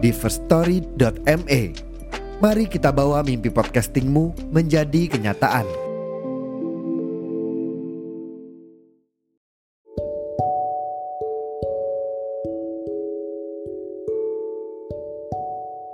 [0.00, 1.62] di firststory.me.
[2.40, 5.68] Mari kita bawa mimpi podcastingmu menjadi kenyataan.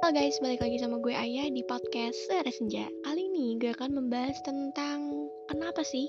[0.07, 3.91] Halo guys, balik lagi sama gue Ayah di podcast Sore Senja Kali ini gue akan
[3.91, 6.07] membahas tentang Kenapa sih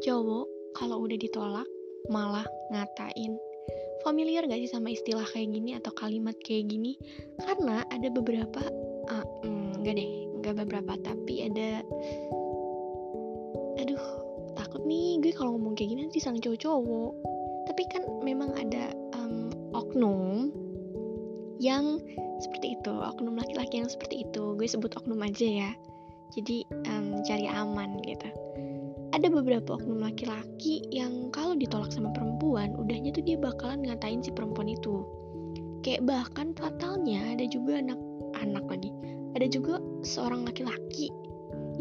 [0.00, 1.68] cowok kalau udah ditolak
[2.08, 3.36] malah ngatain
[4.06, 6.94] Familiar gak sih sama istilah kayak gini atau kalimat kayak gini?
[7.42, 8.62] Karena ada beberapa
[9.10, 11.82] uh, mm, Enggak deh, enggak beberapa Tapi ada
[13.78, 14.04] Aduh,
[14.58, 17.12] takut nih gue kalau ngomong kayak gini nanti saling cowok-cowok.
[17.70, 20.50] Tapi kan memang ada um, oknum
[21.58, 21.98] yang
[22.38, 24.54] seperti itu oknum laki-laki yang seperti itu.
[24.58, 25.70] Gue sebut oknum aja ya.
[26.34, 28.47] Jadi um, cari aman gitu
[29.18, 34.30] ada beberapa oknum laki-laki yang kalau ditolak sama perempuan udahnya tuh dia bakalan ngatain si
[34.30, 35.02] perempuan itu.
[35.82, 38.90] Kayak bahkan fatalnya ada juga anak-anak lagi.
[39.34, 41.10] Ada juga seorang laki-laki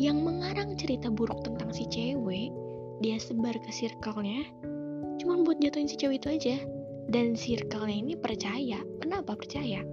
[0.01, 2.49] yang mengarang cerita buruk tentang si cewek.
[3.05, 4.41] Dia sebar ke circle-nya
[5.21, 6.55] cuman buat jatuhin si cewek itu aja.
[7.13, 8.81] Dan circle-nya ini percaya.
[8.97, 9.85] Kenapa percaya?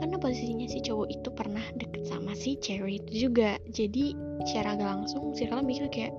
[0.00, 3.60] Karena posisinya si cowok itu pernah deket sama si cewek itu juga.
[3.68, 4.16] Jadi
[4.48, 6.16] secara gak langsung circle mikir kayak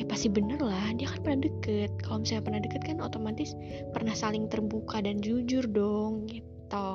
[0.00, 1.90] ya pasti bener lah dia kan pernah deket.
[2.00, 3.52] Kalau misalnya pernah deket kan otomatis
[3.92, 6.88] pernah saling terbuka dan jujur dong gitu.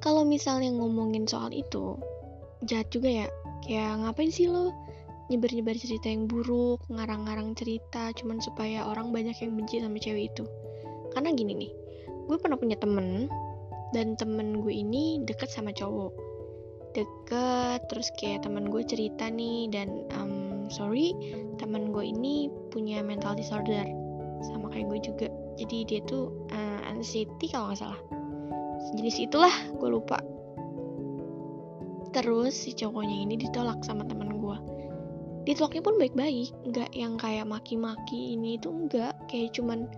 [0.00, 1.96] Kalau misalnya ngomongin soal itu
[2.68, 3.26] jahat juga ya.
[3.64, 4.72] Kayak ngapain sih lo
[5.32, 10.44] nyebar-nyebar cerita yang buruk ngarang-ngarang cerita cuman supaya orang banyak yang benci sama cewek itu?
[11.16, 11.72] Karena gini nih
[12.24, 13.28] gue pernah punya temen
[13.92, 16.12] dan temen gue ini deket sama cowok.
[16.92, 21.14] Deket terus kayak temen gue cerita nih dan um, sorry
[21.56, 23.84] temen gue ini punya mental disorder
[24.44, 25.28] sama kayak gue juga.
[25.54, 28.00] Jadi dia tuh uh, anxiety kalau nggak salah.
[28.90, 30.18] Sejenis itulah gue lupa.
[32.14, 34.58] Terus si cowoknya ini ditolak sama temen gue.
[35.48, 39.88] Ditolaknya pun baik-baik nggak yang kayak maki-maki ini itu enggak kayak cuman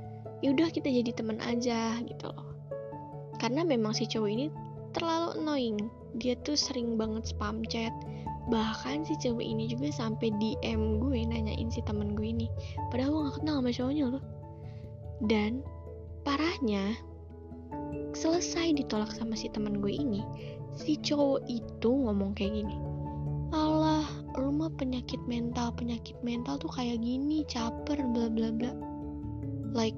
[0.44, 2.56] yaudah kita jadi teman aja gitu loh.
[3.36, 4.46] Karena memang si cowok ini
[4.96, 5.78] terlalu annoying.
[6.16, 7.92] Dia tuh sering banget spam chat
[8.46, 12.46] bahkan si cewek ini juga sampai DM gue nanyain si temen gue ini
[12.94, 14.24] padahal gue gak kenal sama cowoknya loh.
[15.26, 15.64] Dan
[16.22, 16.94] parahnya
[18.14, 20.22] selesai ditolak sama si temen gue ini
[20.76, 22.76] si cowok itu ngomong kayak gini
[23.54, 24.04] Allah
[24.36, 28.72] lu mah penyakit mental penyakit mental tuh kayak gini caper bla bla bla.
[29.72, 29.96] Like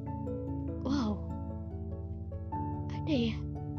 [0.86, 1.18] wow.
[2.92, 3.36] Ada ya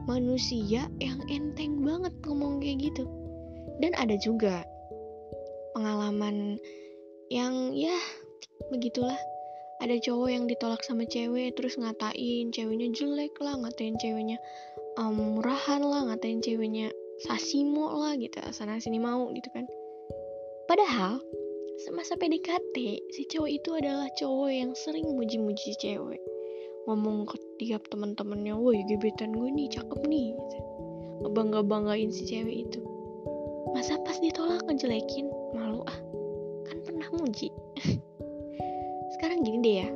[0.09, 3.06] manusia yang enteng banget ngomong kayak gitu
[3.79, 4.67] dan ada juga
[5.73, 6.59] pengalaman
[7.31, 7.95] yang ya
[8.73, 9.17] begitulah.
[9.79, 14.35] Ada cowok yang ditolak sama cewek terus ngatain ceweknya jelek lah ngatain ceweknya
[15.00, 16.91] um, murahan lah ngatain ceweknya
[17.23, 19.63] sasimo lah gitu sana sini mau gitu kan.
[20.68, 21.23] Padahal
[21.88, 22.75] semasa PDKT
[23.16, 26.19] si cowok itu adalah cowok yang sering muji-muji cewek.
[26.84, 30.57] Ngomong ke tiap teman-temannya woi gebetan gue nih cakep nih gitu.
[31.23, 32.88] ngebangga banggain si cewek itu
[33.74, 35.30] masa pas ditolak ngejelekin?
[35.53, 36.00] Malu ah.
[36.69, 37.50] Kan pernah muji.
[39.18, 39.90] Sekarang gini deh ya.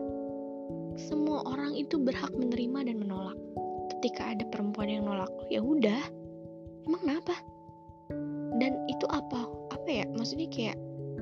[0.98, 3.38] Semua orang itu berhak menerima dan menolak.
[3.98, 6.02] Ketika ada perempuan yang nolak ya udah.
[6.86, 7.36] Emang kenapa?
[8.62, 9.48] Dan itu apa?
[9.74, 10.06] Apa ya?
[10.14, 10.78] Maksudnya kayak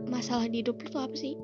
[0.09, 1.38] masalah di hidup tuh apa sih?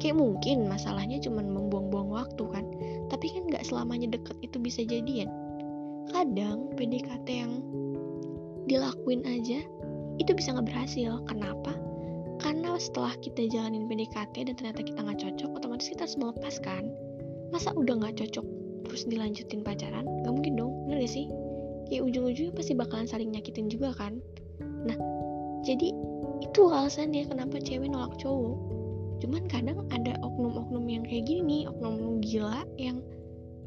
[0.00, 2.64] Kayak mungkin masalahnya cuma membuang-buang waktu kan.
[3.12, 5.28] Tapi kan nggak selamanya deket itu bisa jadian.
[6.10, 7.52] Kadang PDKT yang
[8.64, 9.60] dilakuin aja
[10.18, 11.18] itu bisa nggak berhasil.
[11.26, 11.72] Kenapa?
[12.42, 16.84] Karena setelah kita jalanin PDKT dan ternyata kita nggak cocok otomatis kita harus melepas kan?
[17.54, 18.46] Masa udah nggak cocok
[18.90, 20.04] terus dilanjutin pacaran?
[20.04, 21.26] Nggak mungkin dong bener gak sih?
[21.88, 24.20] Kayak ujung-ujungnya pasti bakalan saling nyakitin juga kan?
[24.60, 24.96] Nah
[25.64, 25.94] jadi
[26.44, 28.58] itu alasannya kenapa cewek nolak cowok.
[29.24, 33.00] Cuman kadang ada oknum-oknum yang kayak gini oknum-oknum gila yang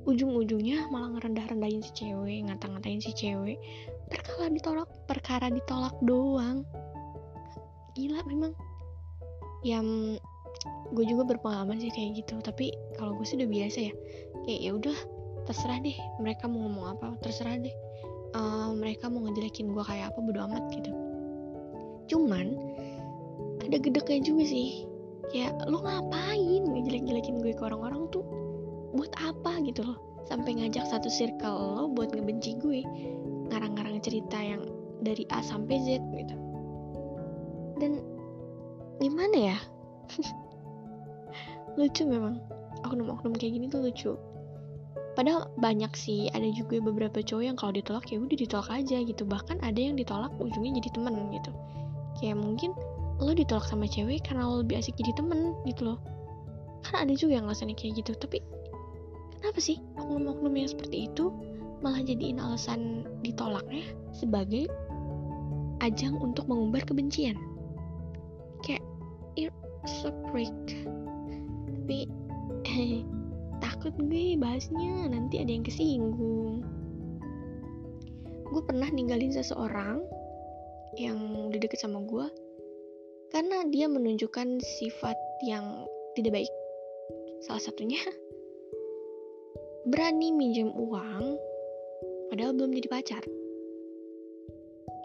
[0.08, 3.60] ujung-ujungnya malah ngerendah-rendahin si cewek ngata-ngatain si cewek
[4.08, 6.64] perkara ditolak perkara ditolak doang.
[7.94, 8.54] Gila memang.
[9.66, 10.20] Yang
[10.96, 13.94] gue juga berpengalaman sih kayak gitu tapi kalau gue sih udah biasa ya.
[14.48, 14.98] Kayak ya udah
[15.48, 17.76] terserah deh mereka mau ngomong apa terserah deh.
[18.36, 20.92] Uh, mereka mau ngejelekin gue kayak apa bodo amat gitu.
[22.08, 22.56] Cuman
[23.64, 24.88] ada gedeknya juga sih.
[25.28, 28.24] Kayak lo ngapain ngejelek-jelekin gue ke orang-orang tuh?
[28.96, 29.60] Buat apa?
[29.60, 30.00] Gitu loh.
[30.28, 32.84] Sampai ngajak satu circle lo buat ngebenci gue
[33.50, 34.64] ngarang-ngarang cerita yang
[35.02, 36.36] dari A sampai Z gitu.
[37.78, 38.02] Dan
[38.98, 39.58] gimana ya?
[41.80, 42.42] Lucu memang.
[42.86, 44.14] Oknum-oknum kayak gini tuh lucu.
[45.18, 46.30] Padahal banyak sih.
[46.34, 49.24] Ada juga beberapa cowok yang kalau ditolak ya udah ditolak aja gitu.
[49.26, 51.52] Bahkan ada yang ditolak ujungnya jadi temen gitu.
[52.22, 52.74] Kayak mungkin
[53.18, 56.00] lo ditolak sama cewek karena lo lebih asik jadi temen gitu loh.
[56.86, 58.14] Kan ada juga yang alasannya kayak gitu.
[58.18, 58.42] Tapi
[59.42, 61.34] kenapa sih oknum-oknum yang seperti itu
[61.82, 63.86] malah jadiin alasan ditolaknya
[64.16, 64.66] sebagai
[65.86, 67.38] ajang untuk mengumbar kebencian.
[68.66, 68.82] Kayak
[69.38, 69.54] you're
[69.86, 70.54] so freak.
[71.70, 72.10] Tapi
[73.64, 76.66] takut gue bahasnya nanti ada yang kesinggung.
[78.48, 80.02] Gue pernah ninggalin seseorang
[80.98, 81.20] yang
[81.52, 82.26] udah deket sama gue
[83.30, 85.86] karena dia menunjukkan sifat yang
[86.16, 86.54] tidak baik.
[87.46, 88.02] Salah satunya
[89.92, 91.38] berani minjem uang
[92.30, 93.24] padahal belum jadi pacar.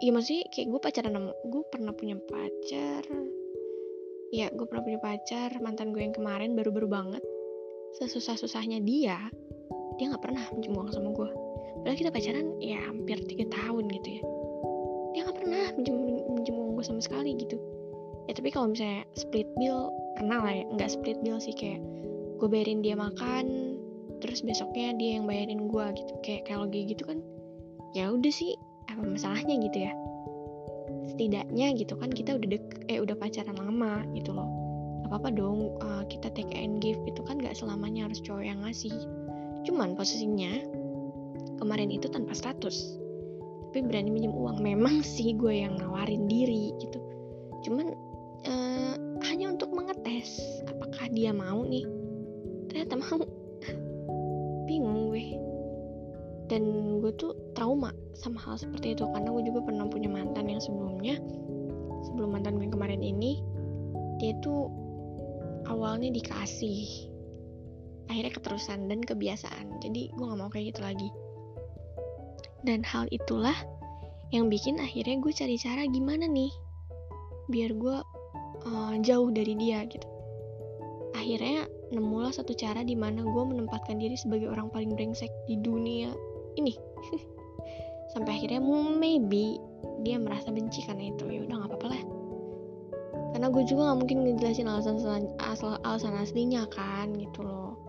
[0.03, 3.05] Iya maksudnya kayak gue pacaran sama gue pernah punya pacar.
[4.35, 7.23] Ya gue pernah punya pacar mantan gue yang kemarin baru-baru banget.
[8.01, 9.19] Sesusah-susahnya dia
[10.01, 11.31] dia nggak pernah minjem uang sama gue
[11.83, 14.23] padahal kita pacaran ya hampir tiga tahun gitu ya.
[15.15, 15.97] Dia nggak pernah minjem
[16.35, 17.61] minjem uang gue sama sekali gitu.
[18.27, 20.65] Ya tapi kalau misalnya split bill pernah lah ya.
[20.75, 21.79] Nggak split bill sih kayak
[22.43, 23.72] gue bayarin dia makan
[24.23, 26.13] terus besoknya dia yang bayarin gue gitu.
[26.23, 27.19] Kayak kalau kayak gitu kan
[27.93, 28.55] ya udah sih
[28.87, 29.93] apa masalahnya gitu ya?
[31.11, 34.47] Setidaknya gitu kan kita udah dek eh udah pacaran lama gitu loh.
[35.11, 38.95] Apa-apa dong uh, kita take and give itu kan gak selamanya harus cowok yang ngasih.
[39.67, 40.63] Cuman posisinya
[41.59, 42.97] kemarin itu tanpa status.
[43.75, 44.63] Tapi berani minjem uang.
[44.63, 47.03] Memang sih gue yang nawarin diri gitu.
[47.67, 47.93] Cuman
[48.47, 48.95] uh,
[49.27, 50.41] hanya untuk mengetes
[50.71, 51.85] apakah dia mau nih.
[52.73, 53.42] Ternyata mau
[56.53, 56.63] dan
[57.01, 61.17] gue tuh trauma sama hal seperti itu karena gue juga pernah punya mantan yang sebelumnya
[62.05, 63.41] sebelum mantan gue kemarin ini
[64.21, 64.69] dia tuh
[65.65, 67.09] awalnya dikasih
[68.13, 69.81] akhirnya keterusan dan kebiasaan.
[69.81, 71.09] Jadi gue gak mau kayak gitu lagi.
[72.63, 73.57] Dan hal itulah
[74.31, 76.53] yang bikin akhirnya gue cari cara gimana nih
[77.51, 77.97] biar gue
[78.69, 80.07] uh, jauh dari dia gitu.
[81.17, 86.13] Akhirnya nemulah satu cara di mana gue menempatkan diri sebagai orang paling brengsek di dunia
[86.57, 86.75] ini.
[88.13, 88.61] Sampai akhirnya
[88.97, 89.57] maybe
[90.05, 91.25] dia merasa benci karena itu.
[91.29, 92.03] Ya udah nggak apa-apa lah.
[93.33, 97.81] Karena gue juga nggak mungkin ngejelasin alasan asal alasan aslinya kan gitu loh.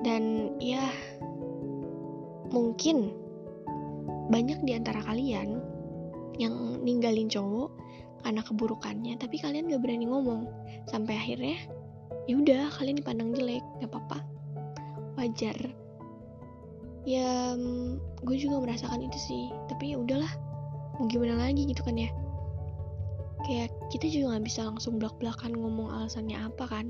[0.00, 0.88] Dan ya
[2.48, 3.12] mungkin
[4.32, 5.60] banyak di antara kalian
[6.40, 7.68] yang ninggalin cowok
[8.24, 10.48] karena keburukannya tapi kalian gak berani ngomong.
[10.88, 11.60] Sampai akhirnya
[12.24, 14.24] ya udah kalian dipandang jelek gak apa-apa.
[15.20, 15.79] Wajar
[17.08, 17.56] ya
[18.20, 19.44] gue juga merasakan itu sih.
[19.68, 20.32] Tapi ya udahlah
[21.00, 22.10] mau gimana lagi gitu kan ya.
[23.48, 26.86] Kayak kita juga nggak bisa langsung belak belakan ngomong alasannya apa kan.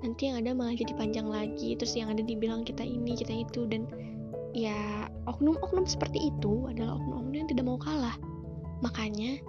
[0.00, 3.66] Nanti yang ada malah jadi panjang lagi terus yang ada dibilang kita ini kita itu.
[3.66, 3.90] Dan
[4.54, 8.14] ya oknum-oknum seperti itu adalah oknum-oknum yang tidak mau kalah.
[8.80, 9.42] Makanya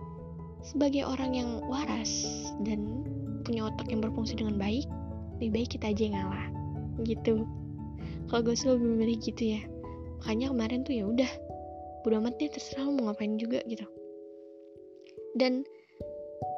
[0.66, 2.26] sebagai orang yang waras
[2.66, 3.06] dan
[3.42, 4.86] punya otak yang berfungsi dengan baik
[5.42, 6.48] lebih baik kita aja yang ngalah.
[7.02, 7.46] Gitu.
[8.30, 9.62] Kalau gue selalu memilih gitu ya
[10.22, 11.32] makanya kemarin tuh ya udah
[12.06, 13.86] bodo amat deh terserah lo mau ngapain juga gitu.
[15.34, 15.66] Dan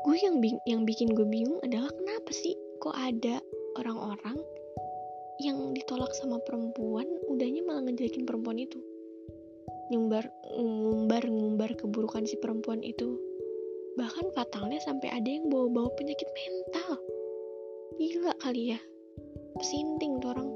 [0.03, 3.39] gue yang bing yang bikin gue bingung adalah kenapa sih kok ada
[3.79, 4.35] orang-orang
[5.39, 8.79] yang ditolak sama perempuan udahnya malah ngejelekin perempuan itu?
[9.91, 10.27] Nyumbar
[10.59, 13.15] ngumbar ngumbar keburukan si perempuan itu.
[13.95, 16.99] Bahkan fatalnya sampai ada yang bawa-bawa penyakit mental.
[17.95, 18.79] Gila kali ya.
[19.53, 20.52] Pesinting tuh orang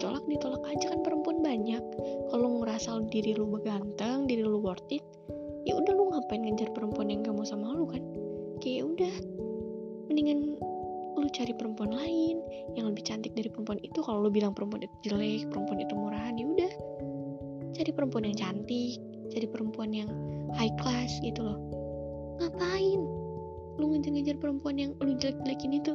[0.00, 1.84] ditolak ditolak aja kan perempuan banyak.
[2.32, 5.04] Kalau ngerasa diri lu beganteng diri lu worth it
[5.68, 8.00] ya udah lu ngapain ngejar perempuan yang gak mau sama lu kan?
[8.64, 9.14] Kayak ya udah
[10.08, 10.56] mendingan
[11.20, 12.40] lu cari perempuan lain
[12.80, 14.00] yang lebih cantik dari perempuan itu.
[14.00, 16.72] Kalau lu bilang perempuan itu jelek perempuan itu murahan ya udah.
[17.76, 18.96] Cari perempuan yang cantik
[19.30, 20.08] cari perempuan yang
[20.56, 21.60] high class gitu loh.
[22.40, 23.00] Ngapain
[23.76, 25.92] lu ngejar-ngejar perempuan yang lu jelek-jelekin itu?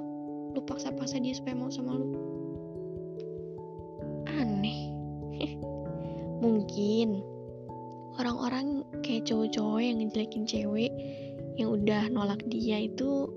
[0.53, 2.34] Lu paksa-paksa dia supaya mau sama lu
[6.45, 7.25] mungkin.
[8.15, 10.91] Orang-orang kayak cowok-cowok yang ngejelekin cewek
[11.59, 13.27] yang udah nolak dia itu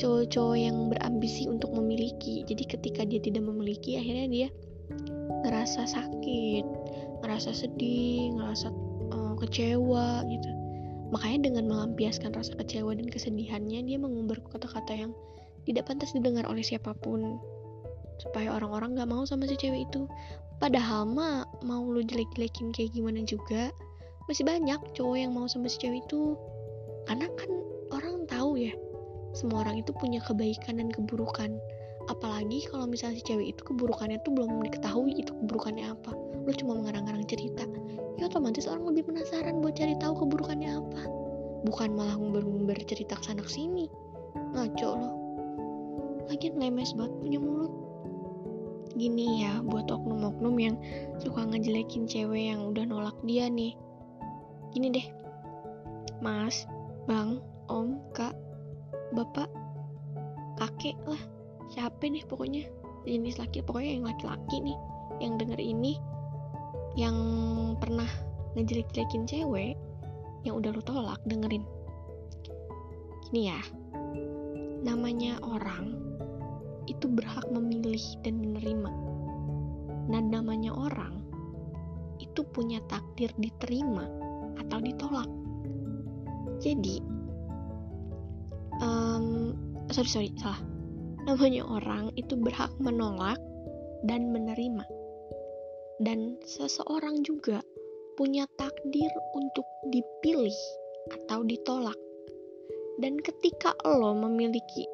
[0.00, 2.42] cowok-cowok yang berambisi untuk memiliki.
[2.48, 4.48] Jadi ketika dia tidak memiliki akhirnya dia
[5.46, 6.64] ngerasa sakit
[7.22, 8.68] ngerasa sedih ngerasa
[9.14, 10.50] uh, kecewa gitu.
[11.14, 15.12] Makanya dengan melampiaskan rasa kecewa dan kesedihannya dia mengumbar kata-kata yang
[15.66, 17.38] tidak pantas didengar oleh siapa pun.
[18.16, 20.08] Supaya orang-orang gak mau sama si cewek itu
[20.58, 23.70] padahal mah mau lu jelek-jelekin kayak gimana juga
[24.26, 26.34] masih banyak cowok yang mau sama si cewek itu.
[27.06, 27.50] Karena kan
[27.94, 28.74] orang tahu ya
[29.36, 31.54] semua orang itu punya kebaikan dan keburukan.
[32.06, 36.12] Apalagi kalau misalnya si cewek itu keburukannya tuh belum diketahui itu keburukannya apa.
[36.42, 37.66] Lu cuma mengarang-arang cerita
[38.16, 41.02] ya otomatis orang lebih penasaran buat cari tahu keburukannya apa.
[41.66, 43.86] Bukan malah ngumbar-ngumbar cerita ke sana sini.
[44.56, 45.26] Ngaco loh
[46.26, 47.72] lagian lemes banget punya mulut
[48.96, 50.76] gini ya buat oknum-oknum yang
[51.20, 53.76] suka ngejelekin cewek yang udah nolak dia nih.
[54.72, 55.06] Gini deh.
[56.24, 56.64] Mas
[57.04, 57.38] bang
[57.68, 58.32] om kak
[59.12, 59.52] bapak
[60.56, 61.20] kakek lah.
[61.70, 62.64] Siapa nih pokoknya?
[63.06, 64.78] Jenis laki pokoknya yang laki-laki nih
[65.22, 65.94] yang denger ini
[66.96, 67.16] yang
[67.78, 68.08] pernah
[68.56, 69.76] ngejelek-jelekin cewek
[70.42, 71.62] yang udah lu tolak dengerin.
[73.28, 73.60] Gini ya.
[74.86, 76.15] Namanya orang
[76.86, 78.90] itu berhak memilih dan menerima
[80.10, 81.22] dan namanya orang
[82.22, 84.06] itu punya takdir diterima
[84.62, 85.28] atau ditolak
[86.62, 87.02] jadi
[88.80, 89.52] um,
[89.90, 90.62] sorry sorry salah
[91.26, 93.42] namanya orang itu berhak menolak
[94.06, 94.86] dan menerima.
[95.98, 97.58] Dan seseorang juga
[98.14, 100.54] punya takdir untuk dipilih
[101.10, 101.98] atau ditolak.
[103.02, 104.85] Dan ketika lo memiliki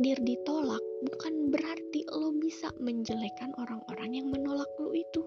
[0.00, 5.20] takdir ditolak, bukan berarti lo bisa menjelekan orang-orang yang menolak lo itu.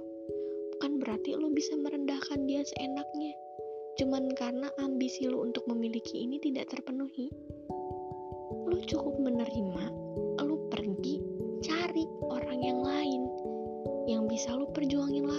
[0.73, 3.37] Bukan berarti lo bisa merendahkan dia seenaknya.
[4.01, 7.29] Cuman karena ambisi lo untuk memiliki ini tidak terpenuhi.
[8.65, 9.93] Lo cukup menerima
[14.43, 15.29] bisa lo perjuangin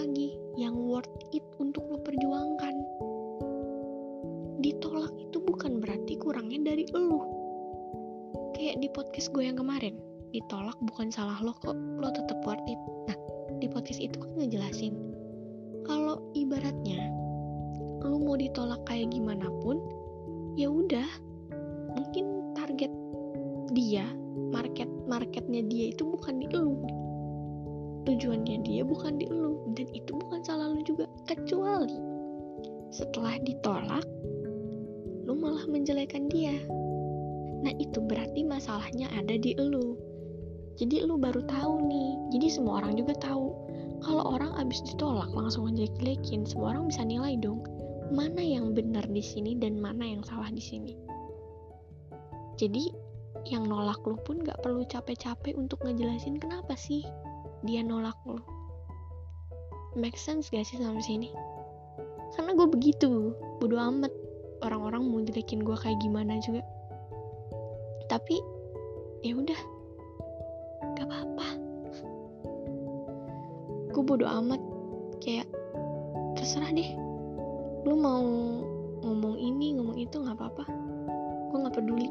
[9.25, 9.97] podcast gue yang kemarin,
[10.37, 12.77] ditolak bukan salah lo kok, lo tetap worth it.
[13.09, 13.17] Nah,
[13.57, 14.93] di podcast itu kan ngejelasin,
[15.81, 17.09] kalau ibaratnya
[18.05, 19.81] lo mau ditolak kayak gimana pun,
[20.53, 21.09] ya udah,
[21.97, 22.93] mungkin target
[23.73, 24.05] dia,
[24.53, 26.77] market marketnya dia itu bukan di lo.
[28.05, 31.09] Tujuannya dia bukan di lu dan itu bukan salah lu juga.
[31.25, 31.97] Kecuali
[32.93, 34.05] setelah ditolak
[35.25, 36.53] lu malah menjelekan dia
[37.65, 39.97] nah itu berarti masalahnya ada di lu.
[40.77, 42.11] Jadi lu baru tahu nih.
[42.37, 43.49] Jadi semua orang juga tahu.
[44.05, 47.65] Kalau orang abis ditolak langsung ngejelek-jelekin semua orang bisa nilai dong.
[48.13, 50.93] Mana yang benar di sini dan mana yang salah di sini?
[52.61, 52.93] Jadi
[53.49, 57.05] yang nolak lu pun gak perlu capek-capek untuk ngejelasin kenapa sih
[57.61, 58.41] dia nolak lo
[59.95, 61.29] make sense gak sih sampai sini?
[62.35, 63.31] Karena gue begitu
[63.63, 64.11] bodo amat.
[64.63, 66.63] Orang-orang mau jelekin gue kayak gimana juga
[68.15, 68.39] tapi
[69.27, 69.61] ya udah.
[70.95, 71.47] Gak apa-apa.
[73.91, 74.63] Gue bodo amat.
[75.19, 75.51] Kayak
[76.39, 76.95] terserah deh.
[77.83, 78.23] Lu mau
[79.03, 80.63] ngomong ini ngomong itu nggak apa-apa.
[81.51, 82.07] Gue nggak peduli.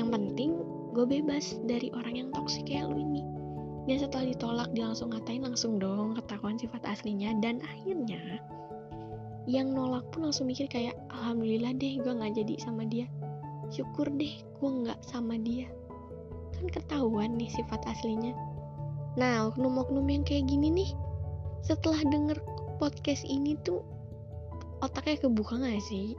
[0.00, 0.50] Yang penting
[0.96, 3.20] gue bebas dari orang yang toksik kayak lu ini.
[3.84, 7.36] Dan setelah ditolak dia langsung ngatain langsung dong ketahuan sifat aslinya.
[7.44, 8.40] Dan akhirnya
[9.44, 13.08] yang nolak pun langsung mikir kayak alhamdulillah deh gue nggak jadi sama dia
[13.68, 15.68] syukur deh gue nggak sama dia.
[16.56, 18.34] Kan ketahuan nih sifat aslinya.
[19.18, 20.90] Nah oknum-oknum yang kayak gini nih
[21.66, 22.38] setelah denger
[22.78, 23.82] podcast ini tuh
[24.80, 26.14] otaknya kebuka gak sih?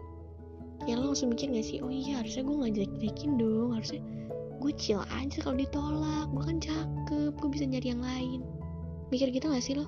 [0.88, 4.01] Ya lo langsung mikir gak sih oh iya harusnya gue nggak jelek-jelekin dong harusnya
[4.60, 8.39] gue chill aja kalau ditolak gue kan cakep gue bisa nyari yang lain.
[9.10, 9.88] Mikir gitu gak sih lo?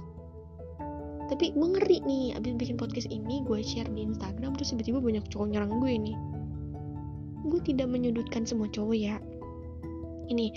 [1.32, 5.24] Tapi gue ngeri nih abis bikin podcast ini gue share di Instagram terus tiba-tiba banyak
[5.32, 6.18] cowok nyerang gue nih
[7.48, 9.16] gue tidak menyudutkan semua cowok ya.
[10.32, 10.54] Ini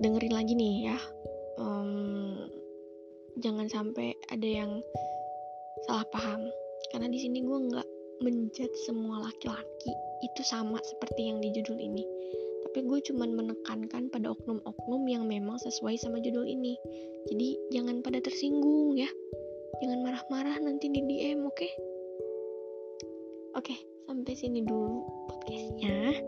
[0.00, 0.98] dengerin lagi nih ya.
[1.56, 2.46] Um,
[3.40, 4.72] jangan sampai ada yang
[5.88, 6.40] salah paham.
[6.92, 7.88] Karena di sini gue nggak
[8.24, 9.92] menjat semua laki-laki
[10.24, 12.04] itu sama seperti yang di judul ini.
[12.68, 16.76] Tapi gue cuman menekankan pada oknum-oknum yang memang sesuai sama judul ini.
[17.32, 19.08] Jadi jangan pada tersinggung ya.
[19.84, 21.56] Jangan marah-marah nanti di DM oke?
[21.56, 21.72] Okay?
[23.56, 25.15] oke okay, sampai sini dulu
[25.46, 26.26] podcastnya.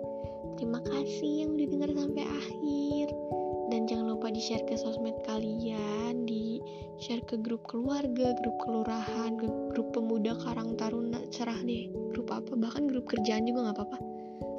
[0.54, 3.06] Terima kasih yang udah denger sampai akhir.
[3.68, 6.62] Dan jangan lupa di share ke sosmed kalian di
[7.02, 11.18] share ke grup keluarga grup kelurahan ke grup pemuda karang taruna.
[11.34, 12.54] Cerah deh grup apa?
[12.54, 13.98] Bahkan grup kerjaan juga nggak apa-apa.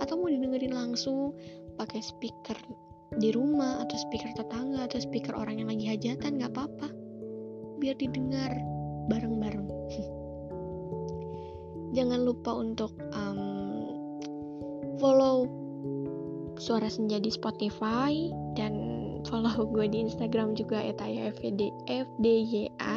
[0.03, 1.31] Atau mau didengerin langsung
[1.79, 2.59] pakai speaker
[3.15, 6.91] di rumah atau speaker tetangga atau speaker orang yang lagi hajatan nggak apa-apa.
[7.79, 8.51] Biar didengar
[9.07, 9.71] bareng-bareng.
[11.97, 13.28] Jangan lupa untuk um,
[14.99, 15.47] follow
[16.59, 18.29] suara senja di Spotify
[18.59, 18.75] dan
[19.25, 22.95] follow gue di Instagram juga FD, FDYA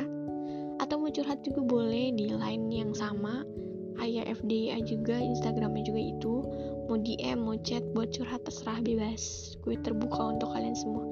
[0.83, 3.47] atau mau curhat juga boleh di line yang sama
[4.03, 6.35] Ayah FDYA juga Instagramnya juga itu.
[6.91, 9.55] Mau DM mau chat buat curhat terserah bebas.
[9.63, 11.05] Gue terbuka untuk kalian semua.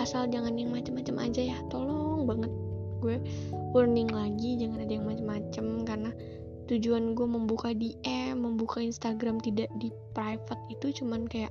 [0.00, 2.52] Asal jangan yang macem-macem aja ya tolong banget.
[3.04, 3.20] Gue
[3.76, 6.10] warning lagi jangan ada yang macem-macem karena
[6.68, 11.50] tujuan gue membuka DM membuka Instagram tidak di private itu cuman kayak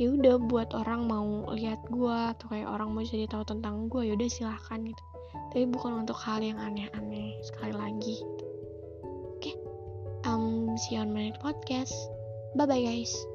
[0.00, 4.10] ya udah buat orang mau lihat gue atau kayak orang mau jadi tahu tentang gue
[4.10, 5.02] ya udah silahkan gitu.
[5.54, 8.18] Tapi bukan untuk hal yang aneh-aneh sekali lagi.
[9.36, 9.54] Oke okay.
[10.26, 11.94] um see you on my next podcast.
[12.58, 13.29] Bye bye guys